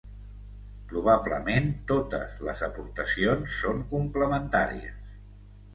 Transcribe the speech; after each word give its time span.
Probablement 0.93 1.69
totes 1.93 2.41
les 2.49 2.65
aportacions 2.69 3.55
són 3.61 3.87
complementàries. 3.95 5.19